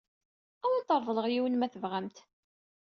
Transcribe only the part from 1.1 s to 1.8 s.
yiwen ma